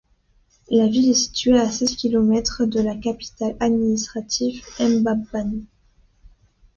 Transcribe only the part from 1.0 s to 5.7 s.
est située à seize kilomètres de la capitale administrative, Mbabane.